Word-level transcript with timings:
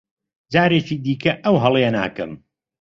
جارێکی 0.53 0.95
دیکە 1.05 1.31
ئەو 1.43 1.55
هەڵەیە 1.63 1.89
ناکەم. 1.97 2.31